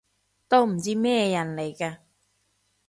[0.47, 1.99] 都唔知咩人嚟㗎